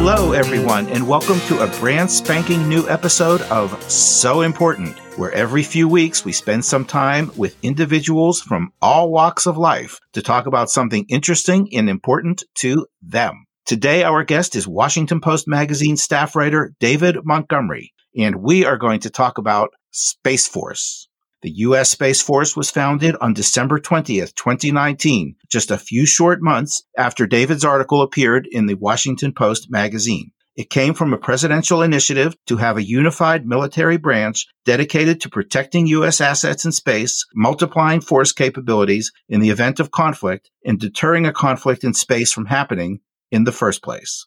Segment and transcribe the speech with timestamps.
[0.00, 5.64] Hello, everyone, and welcome to a brand spanking new episode of So Important, where every
[5.64, 10.46] few weeks we spend some time with individuals from all walks of life to talk
[10.46, 13.44] about something interesting and important to them.
[13.66, 19.00] Today, our guest is Washington Post Magazine staff writer David Montgomery, and we are going
[19.00, 21.07] to talk about Space Force.
[21.40, 21.90] The U.S.
[21.90, 27.64] Space Force was founded on December 20th, 2019, just a few short months after David's
[27.64, 30.32] article appeared in the Washington Post magazine.
[30.56, 35.86] It came from a presidential initiative to have a unified military branch dedicated to protecting
[35.86, 36.20] U.S.
[36.20, 41.84] assets in space, multiplying force capabilities in the event of conflict, and deterring a conflict
[41.84, 42.98] in space from happening
[43.30, 44.26] in the first place.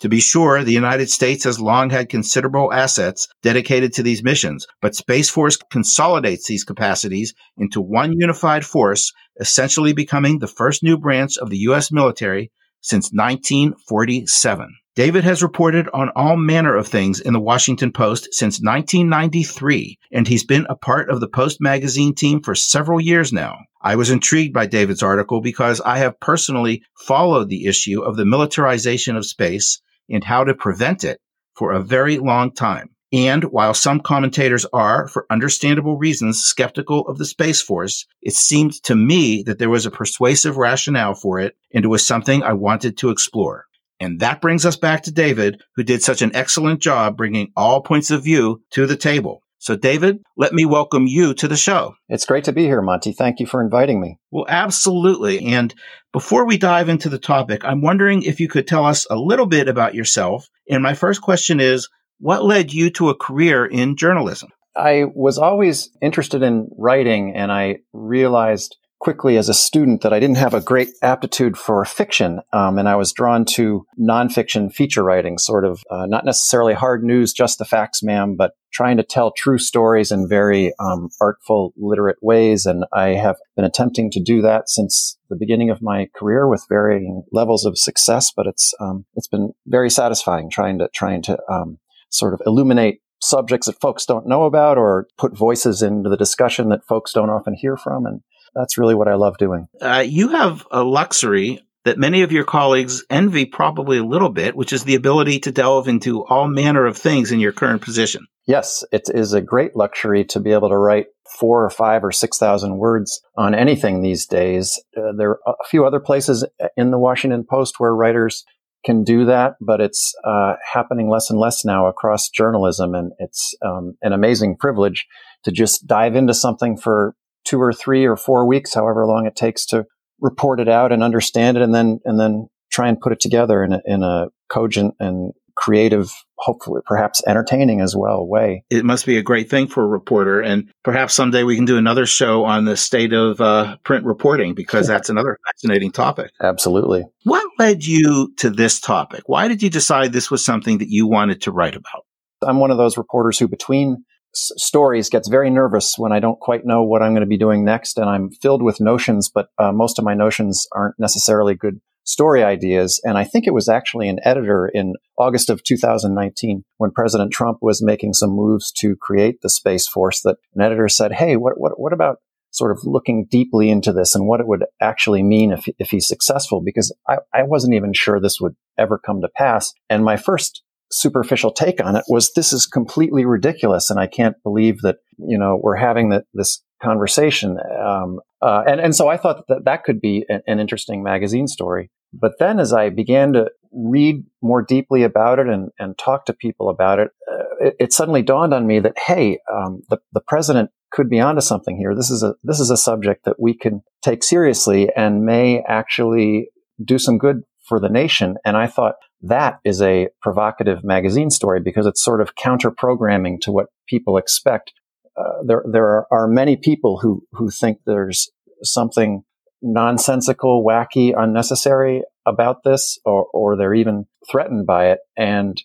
[0.00, 4.64] To be sure, the United States has long had considerable assets dedicated to these missions,
[4.80, 10.98] but Space Force consolidates these capacities into one unified force, essentially becoming the first new
[10.98, 11.90] branch of the U.S.
[11.90, 14.68] military since 1947.
[14.94, 20.28] David has reported on all manner of things in the Washington Post since 1993, and
[20.28, 23.56] he's been a part of the Post magazine team for several years now.
[23.82, 28.24] I was intrigued by David's article because I have personally followed the issue of the
[28.24, 31.20] militarization of space and how to prevent it
[31.54, 32.90] for a very long time.
[33.12, 38.82] And while some commentators are, for understandable reasons, skeptical of the Space Force, it seemed
[38.84, 42.52] to me that there was a persuasive rationale for it, and it was something I
[42.52, 43.64] wanted to explore.
[43.98, 47.80] And that brings us back to David, who did such an excellent job bringing all
[47.80, 49.42] points of view to the table.
[49.60, 51.94] So, David, let me welcome you to the show.
[52.08, 53.12] It's great to be here, Monty.
[53.12, 54.18] Thank you for inviting me.
[54.30, 55.46] Well, absolutely.
[55.46, 55.74] And
[56.12, 59.46] before we dive into the topic, I'm wondering if you could tell us a little
[59.46, 60.48] bit about yourself.
[60.70, 61.88] And my first question is
[62.20, 64.50] what led you to a career in journalism?
[64.76, 70.20] I was always interested in writing, and I realized quickly as a student that I
[70.20, 75.04] didn't have a great aptitude for fiction, um, and I was drawn to nonfiction feature
[75.04, 79.02] writing, sort of uh, not necessarily hard news, just the facts, ma'am, but trying to
[79.02, 82.66] tell true stories in very um, artful, literate ways.
[82.66, 86.66] And I have been attempting to do that since the beginning of my career with
[86.68, 88.32] varying levels of success.
[88.34, 91.78] But it's um, it's been very satisfying trying to trying to um,
[92.10, 96.68] sort of illuminate subjects that folks don't know about or put voices into the discussion
[96.68, 98.20] that folks don't often hear from and
[98.58, 99.68] that's really what I love doing.
[99.80, 104.56] Uh, you have a luxury that many of your colleagues envy probably a little bit,
[104.56, 108.26] which is the ability to delve into all manner of things in your current position.
[108.46, 111.06] Yes, it is a great luxury to be able to write
[111.38, 114.82] four or five or six thousand words on anything these days.
[114.96, 118.44] Uh, there are a few other places in the Washington Post where writers
[118.84, 123.54] can do that, but it's uh, happening less and less now across journalism, and it's
[123.64, 125.06] um, an amazing privilege
[125.44, 127.14] to just dive into something for
[127.48, 129.84] two or three or four weeks, however long it takes to
[130.20, 133.64] report it out and understand it, and then and then try and put it together
[133.64, 138.62] in a, in a cogent and creative, hopefully perhaps entertaining as well way.
[138.70, 141.76] It must be a great thing for a reporter, and perhaps someday we can do
[141.76, 146.30] another show on the state of uh, print reporting because that's another fascinating topic.
[146.40, 147.04] Absolutely.
[147.24, 149.22] What led you to this topic?
[149.26, 152.04] Why did you decide this was something that you wanted to write about?
[152.42, 156.64] I'm one of those reporters who, between stories gets very nervous when I don't quite
[156.64, 157.98] know what I'm going to be doing next.
[157.98, 162.42] And I'm filled with notions, but uh, most of my notions aren't necessarily good story
[162.42, 163.00] ideas.
[163.04, 167.58] And I think it was actually an editor in August of 2019 when President Trump
[167.60, 171.60] was making some moves to create the Space Force that an editor said, Hey, what,
[171.60, 172.18] what, what about
[172.50, 176.08] sort of looking deeply into this and what it would actually mean if, if he's
[176.08, 176.62] successful?
[176.64, 179.74] Because I, I wasn't even sure this would ever come to pass.
[179.90, 184.36] And my first superficial take on it was this is completely ridiculous and I can't
[184.42, 187.58] believe that, you know, we're having the, this conversation.
[187.80, 191.48] Um, uh, and, and so I thought that that could be an, an, interesting magazine
[191.48, 191.90] story.
[192.12, 196.32] But then as I began to read more deeply about it and, and talk to
[196.32, 200.22] people about it, uh, it, it, suddenly dawned on me that, hey, um, the, the
[200.26, 201.94] president could be onto something here.
[201.94, 206.48] This is a, this is a subject that we can take seriously and may actually
[206.82, 208.36] do some good for the nation.
[208.44, 213.40] And I thought, that is a provocative magazine story because it's sort of counter programming
[213.40, 214.72] to what people expect.
[215.16, 218.30] Uh, there, there are, are, many people who, who think there's
[218.62, 219.24] something
[219.60, 225.00] nonsensical, wacky, unnecessary about this, or, or they're even threatened by it.
[225.16, 225.60] And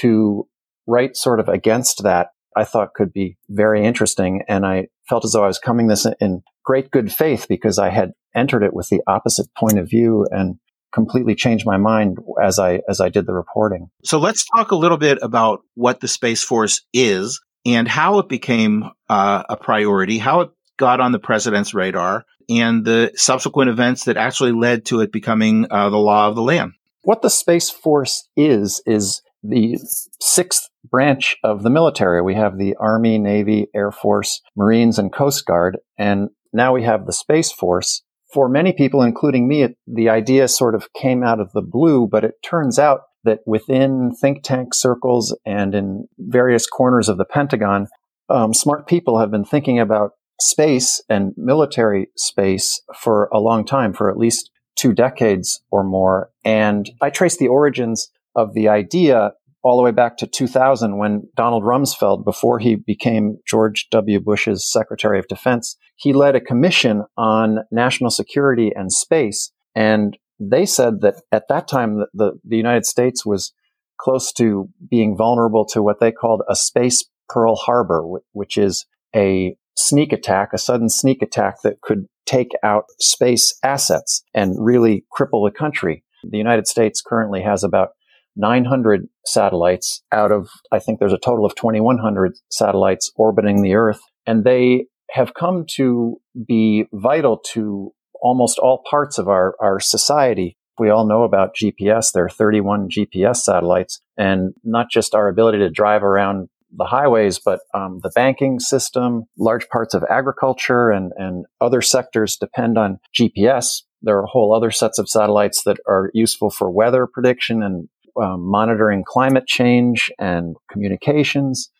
[0.00, 0.46] to
[0.86, 4.42] write sort of against that, I thought could be very interesting.
[4.48, 7.88] And I felt as though I was coming this in great good faith because I
[7.88, 10.56] had entered it with the opposite point of view and
[10.98, 13.88] completely changed my mind as I as I did the reporting.
[14.02, 18.28] So let's talk a little bit about what the Space Force is and how it
[18.28, 24.04] became uh, a priority, how it got on the president's radar, and the subsequent events
[24.04, 26.72] that actually led to it becoming uh, the law of the land.
[27.02, 29.78] What the Space Force is, is the
[30.20, 32.22] sixth branch of the military.
[32.22, 35.78] We have the Army, Navy, Air Force, Marines, and Coast Guard.
[35.96, 38.02] And now we have the Space Force.
[38.32, 42.06] For many people, including me, it, the idea sort of came out of the blue,
[42.06, 47.24] but it turns out that within think tank circles and in various corners of the
[47.24, 47.86] Pentagon,
[48.28, 53.92] um, smart people have been thinking about space and military space for a long time,
[53.92, 56.30] for at least two decades or more.
[56.44, 59.32] And I trace the origins of the idea
[59.68, 64.18] all the way back to 2000 when Donald Rumsfeld, before he became George W.
[64.18, 69.52] Bush's Secretary of Defense, he led a commission on national security and space.
[69.74, 73.52] And they said that at that time, the, the, the United States was
[74.00, 79.54] close to being vulnerable to what they called a space Pearl Harbor, which is a
[79.76, 85.46] sneak attack, a sudden sneak attack that could take out space assets and really cripple
[85.46, 86.04] the country.
[86.24, 87.90] The United States currently has about
[88.38, 94.00] 900 satellites out of, I think there's a total of 2,100 satellites orbiting the Earth.
[94.26, 100.56] And they have come to be vital to almost all parts of our, our society.
[100.78, 102.12] We all know about GPS.
[102.12, 107.38] There are 31 GPS satellites and not just our ability to drive around the highways,
[107.38, 112.98] but um, the banking system, large parts of agriculture and, and other sectors depend on
[113.18, 113.82] GPS.
[114.02, 117.88] There are whole other sets of satellites that are useful for weather prediction and
[118.20, 121.70] um, monitoring climate change and communications.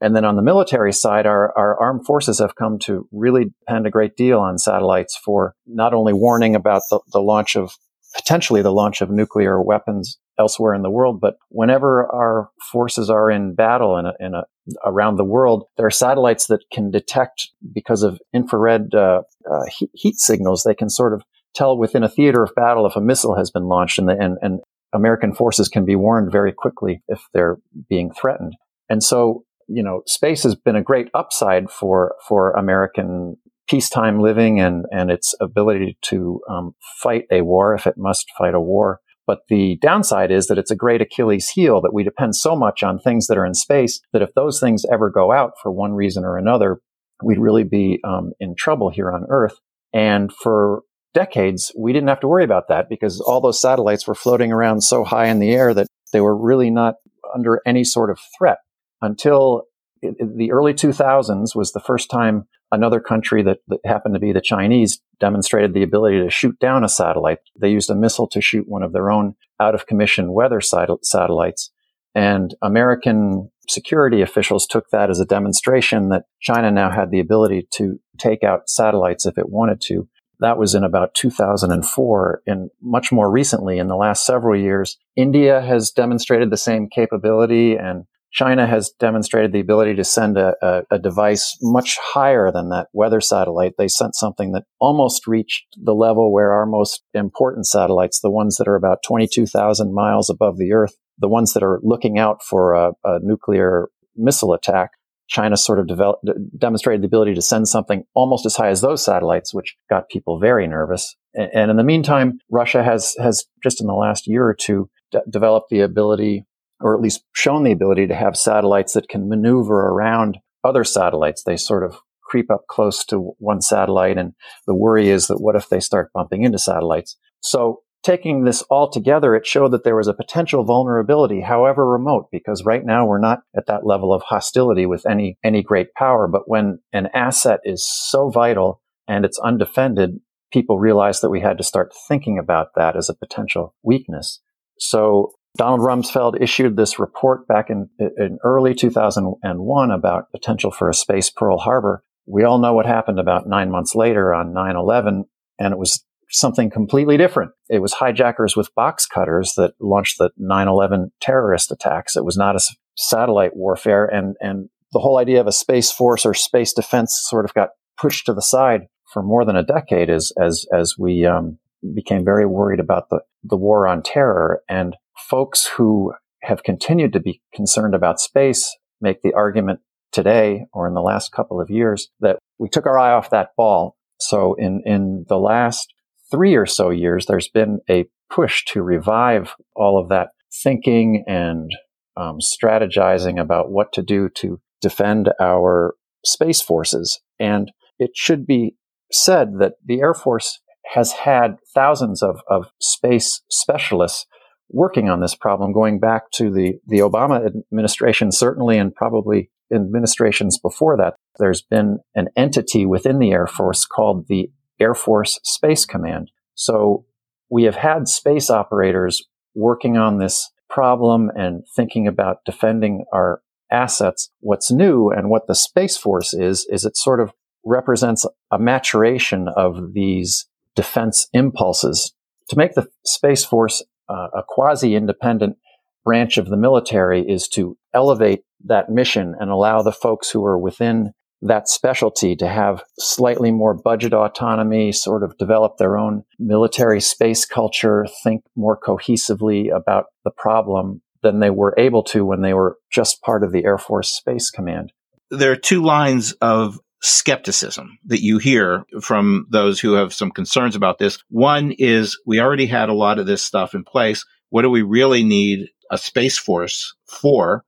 [0.00, 3.86] And then on the military side, our, our armed forces have come to really depend
[3.86, 7.76] a great deal on satellites for not only warning about the, the launch of
[8.14, 11.20] potentially the launch of nuclear weapons elsewhere in the world.
[11.20, 14.44] But whenever our forces are in battle in a, in a,
[14.84, 19.90] around the world, there are satellites that can detect because of infrared uh, uh, heat,
[19.94, 20.62] heat, signals.
[20.62, 21.22] They can sort of
[21.54, 24.38] tell within a theater of battle if a missile has been launched, and, the, and,
[24.42, 24.60] and
[24.94, 27.58] American forces can be warned very quickly if they're
[27.88, 28.54] being threatened.
[28.88, 33.36] And so, you know, space has been a great upside for for American
[33.68, 38.54] peacetime living and and its ability to um, fight a war if it must fight
[38.54, 39.00] a war.
[39.26, 42.82] But the downside is that it's a great Achilles heel that we depend so much
[42.82, 45.94] on things that are in space that if those things ever go out for one
[45.94, 46.80] reason or another,
[47.22, 49.54] we'd really be um, in trouble here on Earth.
[49.94, 50.82] And for
[51.14, 54.82] decades, we didn't have to worry about that because all those satellites were floating around
[54.82, 56.96] so high in the air that they were really not
[57.34, 58.58] under any sort of threat
[59.00, 59.64] until
[60.02, 64.40] the early 2000s was the first time another country that, that, happened to be the
[64.40, 67.38] Chinese demonstrated the ability to shoot down a satellite.
[67.58, 71.70] They used a missile to shoot one of their own out of commission weather satellites.
[72.14, 77.66] And American security officials took that as a demonstration that China now had the ability
[77.74, 80.08] to take out satellites if it wanted to.
[80.40, 82.42] That was in about 2004.
[82.46, 87.76] And much more recently, in the last several years, India has demonstrated the same capability
[87.76, 88.04] and
[88.34, 92.88] China has demonstrated the ability to send a, a, a, device much higher than that
[92.92, 93.74] weather satellite.
[93.78, 98.56] They sent something that almost reached the level where our most important satellites, the ones
[98.56, 102.74] that are about 22,000 miles above the Earth, the ones that are looking out for
[102.74, 104.90] a, a nuclear missile attack,
[105.28, 106.26] China sort of developed,
[106.58, 110.38] demonstrated the ability to send something almost as high as those satellites, which got people
[110.38, 111.16] very nervous.
[111.34, 115.18] And, in the meantime, Russia has, has just in the last year or two d-
[115.28, 116.46] developed the ability
[116.80, 121.42] or at least shown the ability to have satellites that can maneuver around other satellites.
[121.42, 124.18] They sort of creep up close to one satellite.
[124.18, 124.34] And
[124.66, 127.16] the worry is that what if they start bumping into satellites?
[127.40, 132.28] So taking this all together, it showed that there was a potential vulnerability, however remote,
[132.30, 136.28] because right now we're not at that level of hostility with any, any great power.
[136.28, 140.20] But when an asset is so vital and it's undefended,
[140.52, 144.40] people realized that we had to start thinking about that as a potential weakness.
[144.78, 150.94] So Donald Rumsfeld issued this report back in, in early 2001 about potential for a
[150.94, 152.04] space Pearl Harbor.
[152.26, 155.24] We all know what happened about nine months later on 9-11,
[155.58, 157.52] and it was something completely different.
[157.68, 162.16] It was hijackers with box cutters that launched the 9-11 terrorist attacks.
[162.16, 162.60] It was not a
[162.96, 167.44] satellite warfare, and, and the whole idea of a space force or space defense sort
[167.44, 171.26] of got pushed to the side for more than a decade as, as, as we
[171.26, 171.58] um,
[171.94, 174.62] became very worried about the, the war on terror.
[174.68, 179.80] And folks who have continued to be concerned about space make the argument
[180.12, 183.50] today or in the last couple of years that we took our eye off that
[183.56, 183.96] ball.
[184.20, 185.92] So in, in the last
[186.34, 191.70] three or so years, there's been a push to revive all of that thinking and
[192.16, 197.20] um, strategizing about what to do to defend our space forces.
[197.38, 198.76] And it should be
[199.12, 200.60] said that the Air Force
[200.92, 204.26] has had thousands of, of space specialists
[204.70, 210.58] working on this problem going back to the, the Obama administration, certainly, and probably administrations
[210.58, 211.14] before that.
[211.38, 214.50] There's been an entity within the Air Force called the
[214.80, 216.30] Air Force Space Command.
[216.54, 217.04] So
[217.50, 223.40] we have had space operators working on this problem and thinking about defending our
[223.70, 224.30] assets.
[224.40, 227.32] What's new and what the Space Force is, is it sort of
[227.64, 232.14] represents a maturation of these defense impulses.
[232.50, 235.56] To make the Space Force uh, a quasi independent
[236.04, 240.58] branch of the military is to elevate that mission and allow the folks who are
[240.58, 241.12] within
[241.44, 247.44] that specialty to have slightly more budget autonomy, sort of develop their own military space
[247.44, 252.78] culture, think more cohesively about the problem than they were able to when they were
[252.90, 254.92] just part of the Air Force Space Command.
[255.30, 260.74] There are two lines of skepticism that you hear from those who have some concerns
[260.74, 261.18] about this.
[261.28, 264.24] One is we already had a lot of this stuff in place.
[264.48, 267.64] What do we really need a space force for?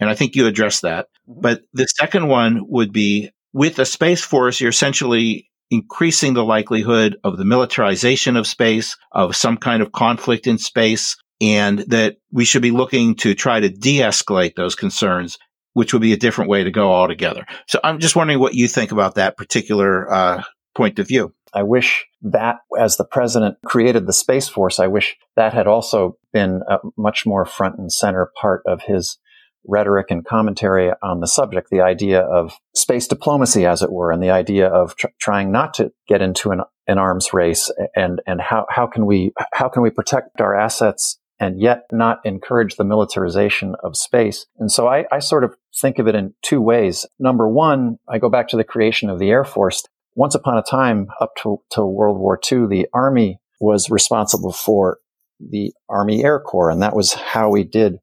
[0.00, 1.06] And I think you addressed that.
[1.28, 1.40] Mm-hmm.
[1.40, 7.16] But the second one would be with a space force, you're essentially increasing the likelihood
[7.24, 12.44] of the militarization of space, of some kind of conflict in space, and that we
[12.44, 15.38] should be looking to try to de-escalate those concerns,
[15.72, 17.46] which would be a different way to go altogether.
[17.66, 20.42] So I'm just wondering what you think about that particular uh,
[20.74, 21.34] point of view.
[21.54, 26.18] I wish that as the president created the Space Force, I wish that had also
[26.32, 29.18] been a much more front and center part of his
[29.66, 34.22] rhetoric and commentary on the subject, the idea of space diplomacy, as it were, and
[34.22, 38.40] the idea of tr- trying not to get into an, an arms race and, and
[38.40, 42.84] how, how can we, how can we protect our assets and yet not encourage the
[42.84, 44.46] militarization of space.
[44.58, 47.06] And so I, I sort of think of it in two ways.
[47.18, 49.84] Number one, I go back to the creation of the Air Force.
[50.14, 54.98] Once upon a time, up to, to World War II, the Army was responsible for
[55.38, 57.98] the Army Air Corps, and that was how we did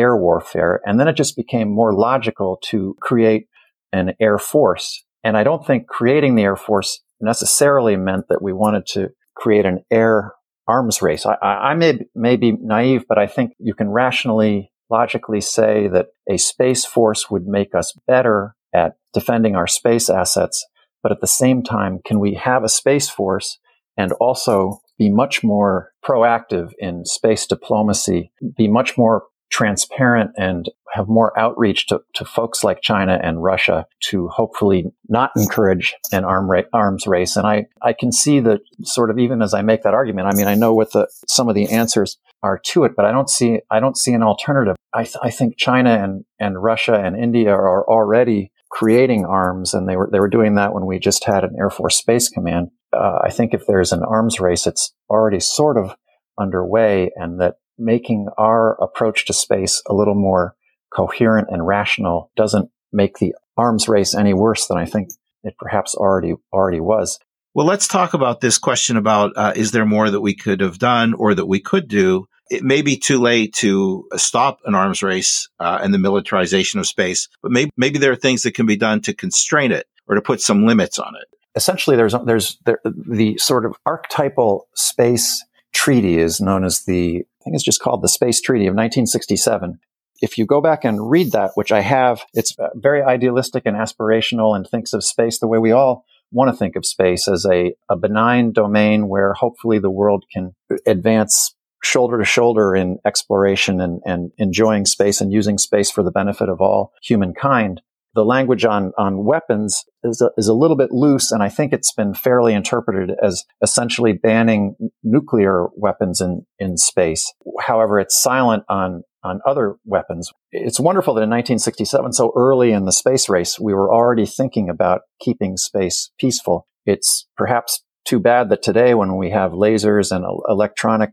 [0.00, 0.80] air warfare.
[0.84, 3.46] And then it just became more logical to create
[3.92, 5.04] an air force.
[5.22, 9.66] And I don't think creating the air force necessarily meant that we wanted to create
[9.66, 10.32] an air
[10.66, 11.26] arms race.
[11.26, 16.08] I, I may, may be naive, but I think you can rationally, logically say that
[16.28, 20.64] a space force would make us better at defending our space assets.
[21.02, 23.58] But at the same time, can we have a space force
[23.96, 31.08] and also be much more proactive in space diplomacy, be much more transparent and have
[31.08, 36.50] more outreach to, to folks like China and Russia to hopefully not encourage an arm
[36.50, 37.36] ra- arms race.
[37.36, 40.36] And I, I can see that sort of even as I make that argument, I
[40.36, 43.28] mean, I know what the, some of the answers are to it, but I don't
[43.28, 44.76] see, I don't see an alternative.
[44.92, 49.88] I, th- I think China and, and Russia and India are already creating arms and
[49.88, 52.70] they were, they were doing that when we just had an Air Force Space Command.
[52.92, 55.96] Uh, I think if there's an arms race, it's already sort of
[56.38, 60.54] underway and that making our approach to space a little more
[60.94, 65.10] coherent and rational doesn't make the arms race any worse than I think
[65.42, 67.18] it perhaps already already was.
[67.54, 70.78] Well, let's talk about this question about uh, is there more that we could have
[70.78, 72.26] done or that we could do?
[72.48, 76.86] It may be too late to stop an arms race uh, and the militarization of
[76.86, 80.14] space, but maybe maybe there are things that can be done to constrain it or
[80.14, 81.28] to put some limits on it.
[81.56, 87.56] Essentially, there's there's there, the sort of archetypal space treaty is known as the think
[87.56, 89.80] it's just called the Space Treaty of 1967.
[90.22, 93.76] If you go back and read that, which I have, it's uh, very idealistic and
[93.76, 97.44] aspirational and thinks of space the way we all want to think of space as
[97.50, 100.54] a, a benign domain where hopefully the world can
[100.86, 106.10] advance shoulder to shoulder in exploration and, and enjoying space and using space for the
[106.12, 107.80] benefit of all humankind
[108.14, 111.72] the language on, on weapons is a, is a little bit loose, and I think
[111.72, 117.32] it's been fairly interpreted as essentially banning nuclear weapons in, in space.
[117.60, 120.32] However, it's silent on, on other weapons.
[120.50, 124.68] It's wonderful that in 1967, so early in the space race, we were already thinking
[124.68, 126.66] about keeping space peaceful.
[126.86, 131.10] It's perhaps too bad that today, when we have lasers and electronic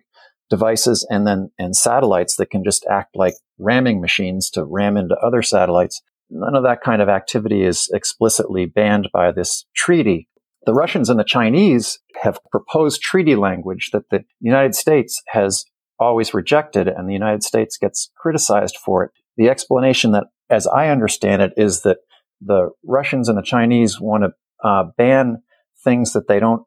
[0.50, 5.16] devices and then and satellites that can just act like ramming machines to ram into
[5.16, 10.27] other satellites, None of that kind of activity is explicitly banned by this treaty.
[10.65, 15.63] The Russians and the Chinese have proposed treaty language that the United States has
[16.00, 19.12] always rejected, and the United States gets criticized for it.
[19.38, 22.00] The explanation that, as I understand it, is that
[22.41, 25.41] the Russians and the Chinese want to uh, ban
[25.84, 26.63] things that they don't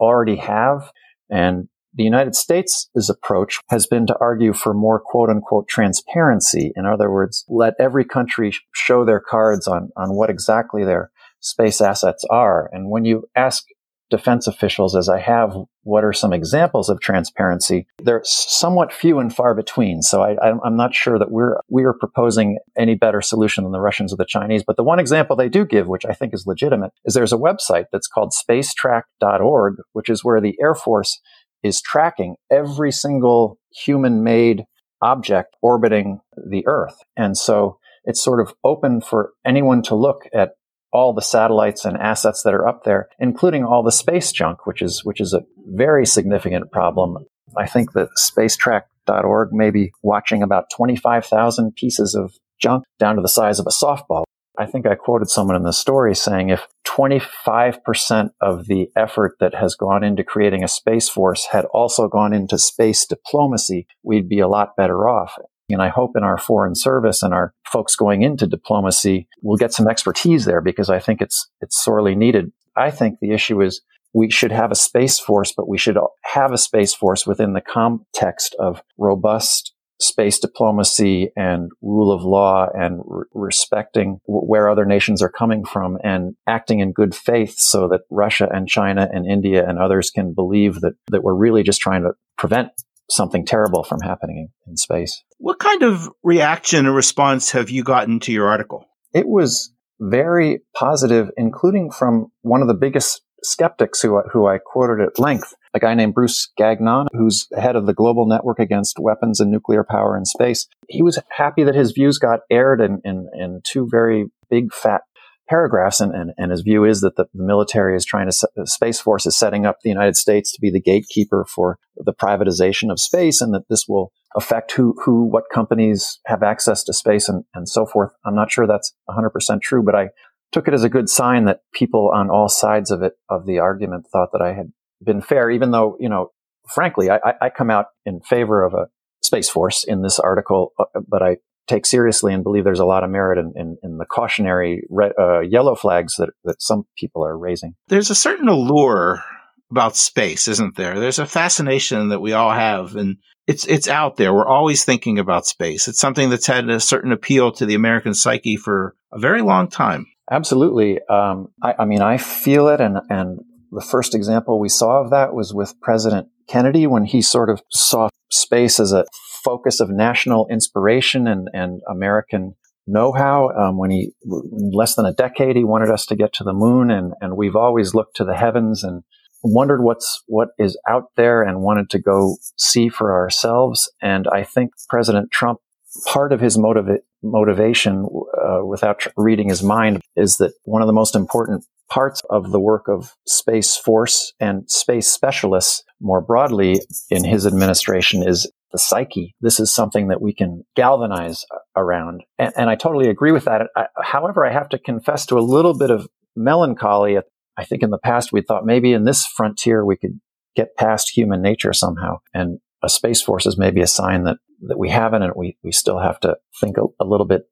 [0.00, 0.90] already have,
[1.30, 6.72] and the United States' approach has been to argue for more quote unquote transparency.
[6.76, 11.10] In other words, let every country show their cards on, on what exactly their
[11.40, 12.68] space assets are.
[12.72, 13.64] And when you ask
[14.10, 17.86] defense officials as I have what are some examples of transparency.
[18.02, 20.02] They're somewhat few and far between.
[20.02, 23.80] So I, am not sure that we're we are proposing any better solution than the
[23.80, 24.62] Russians or the Chinese.
[24.64, 27.38] But the one example they do give, which I think is legitimate, is there's a
[27.38, 31.20] website that's called spacetrack.org, which is where the Air Force
[31.64, 34.64] is tracking every single human-made
[35.02, 37.02] object orbiting the Earth.
[37.16, 40.52] And so it's sort of open for anyone to look at
[40.92, 44.80] all the satellites and assets that are up there, including all the space junk, which
[44.80, 47.16] is which is a very significant problem.
[47.56, 53.28] I think that spacetrack.org may be watching about 25,000 pieces of junk down to the
[53.28, 54.23] size of a softball.
[54.58, 59.54] I think I quoted someone in the story saying if 25% of the effort that
[59.54, 64.38] has gone into creating a space force had also gone into space diplomacy, we'd be
[64.38, 65.36] a lot better off.
[65.68, 69.72] And I hope in our foreign service and our folks going into diplomacy we'll get
[69.72, 72.52] some expertise there because I think it's, it's sorely needed.
[72.76, 73.80] I think the issue is
[74.12, 77.60] we should have a space force, but we should have a space force within the
[77.60, 84.84] context of robust space diplomacy and rule of law and re- respecting w- where other
[84.84, 89.26] nations are coming from and acting in good faith so that Russia and China and
[89.26, 92.70] India and others can believe that, that we're really just trying to prevent
[93.10, 95.22] something terrible from happening in space.
[95.38, 98.86] What kind of reaction or response have you gotten to your article?
[99.12, 105.00] It was very positive, including from one of the biggest skeptics who, who I quoted
[105.00, 109.40] at length, a guy named Bruce Gagnon, who's head of the Global Network Against Weapons
[109.40, 110.66] and Nuclear Power in Space.
[110.88, 115.02] He was happy that his views got aired in, in, in two very big fat
[115.48, 118.62] paragraphs, and, and, and his view is that the, the military is trying to, the
[118.62, 122.14] uh, Space Force is setting up the United States to be the gatekeeper for the
[122.14, 126.92] privatization of space, and that this will affect who, who, what companies have access to
[126.92, 128.12] space and, and so forth.
[128.24, 130.08] I'm not sure that's 100% true, but I
[130.54, 133.58] took it as a good sign that people on all sides of it, of the
[133.58, 136.30] argument, thought that I had been fair, even though, you know,
[136.72, 138.86] frankly, I, I come out in favor of a
[139.20, 143.02] Space Force in this article, uh, but I take seriously and believe there's a lot
[143.02, 147.26] of merit in, in, in the cautionary red, uh, yellow flags that, that some people
[147.26, 147.74] are raising.
[147.88, 149.24] There's a certain allure
[149.72, 151.00] about space, isn't there?
[151.00, 153.16] There's a fascination that we all have and
[153.48, 154.32] it's, it's out there.
[154.32, 155.88] We're always thinking about space.
[155.88, 159.68] It's something that's had a certain appeal to the American psyche for a very long
[159.68, 160.06] time.
[160.30, 161.00] Absolutely.
[161.08, 165.10] Um, I, I mean, I feel it and, and the first example we saw of
[165.10, 169.04] that was with President Kennedy when he sort of saw space as a
[169.42, 172.54] focus of national inspiration and, and American
[172.86, 173.50] know-how.
[173.50, 176.52] Um, when he, in less than a decade, he wanted us to get to the
[176.52, 179.02] moon and, and we've always looked to the heavens and
[179.42, 183.90] wondered what's, what is out there and wanted to go see for ourselves.
[184.00, 185.58] And I think President Trump,
[186.06, 188.06] part of his motiva- motivation,
[188.42, 192.50] uh, without tr- reading his mind, is that one of the most important parts of
[192.50, 196.80] the work of Space Force and space specialists more broadly
[197.10, 199.34] in his administration is the psyche.
[199.40, 201.44] This is something that we can galvanize
[201.76, 202.22] around.
[202.38, 203.68] And, and I totally agree with that.
[203.76, 207.18] I, however, I have to confess to a little bit of melancholy.
[207.56, 210.18] I think in the past we thought maybe in this frontier we could
[210.56, 212.18] get past human nature somehow.
[212.32, 215.72] And a space force is maybe a sign that, that we haven't and we, we
[215.72, 217.42] still have to think a, a little bit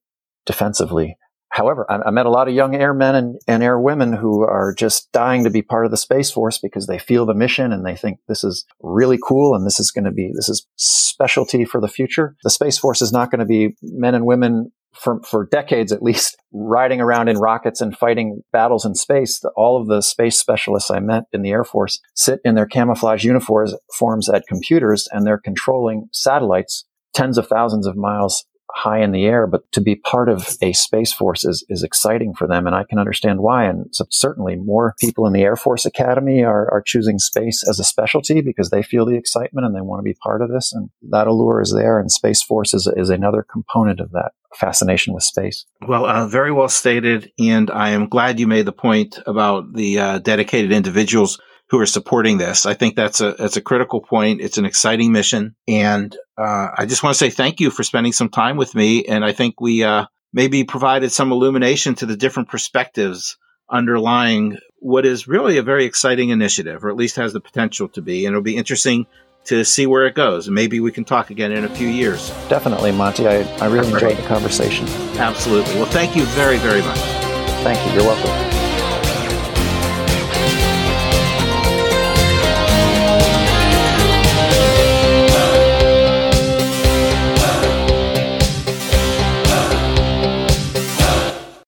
[0.47, 1.17] defensively
[1.53, 5.13] However, I, I, met a lot of young airmen and, and airwomen who are just
[5.13, 7.95] dying to be part of the Space Force because they feel the mission and they
[7.95, 11.79] think this is really cool and this is going to be, this is specialty for
[11.79, 12.37] the future.
[12.43, 16.03] The Space Force is not going to be men and women for, for decades at
[16.03, 19.43] least riding around in rockets and fighting battles in space.
[19.55, 23.25] All of the space specialists I met in the Air Force sit in their camouflage
[23.25, 28.45] uniforms forms at computers and they're controlling satellites tens of thousands of miles
[28.75, 32.35] high in the air, but to be part of a space force is, is exciting
[32.35, 32.67] for them.
[32.67, 33.65] And I can understand why.
[33.65, 37.79] And so certainly more people in the Air Force Academy are, are choosing space as
[37.79, 40.73] a specialty because they feel the excitement and they want to be part of this.
[40.73, 42.01] And that allure is there.
[42.01, 45.65] And Space Force is, is another component of that fascination with space.
[45.87, 47.31] Well, uh, very well stated.
[47.39, 51.39] And I am glad you made the point about the uh, dedicated individuals
[51.73, 52.67] who are supporting this.
[52.67, 54.43] I think that's a that's a critical point.
[54.43, 58.13] It's an exciting mission, and uh, I just want to say thank you for spending
[58.13, 59.07] some time with me.
[59.07, 60.05] And I think we uh,
[60.35, 63.39] maybe provided some illumination to the different perspectives
[63.71, 68.03] underlying what is really a very exciting initiative, or at least has the potential to
[68.03, 68.27] be.
[68.27, 69.07] And it'll be interesting
[69.47, 70.49] to see where it goes.
[70.49, 72.29] And maybe we can talk again in a few years.
[72.51, 73.27] Definitely, Monty.
[73.27, 74.87] I, I really enjoyed the conversation.
[75.17, 75.75] Absolutely.
[75.77, 76.99] Well, thank you very, very much.
[77.65, 77.95] Thank you.
[77.99, 78.52] You're welcome.